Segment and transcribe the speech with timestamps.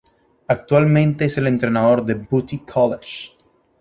[0.47, 3.35] Actualmente es el entrenador del Butte College.